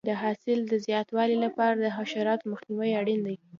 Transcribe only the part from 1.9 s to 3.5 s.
حشراتو مخنیوی اړین دی.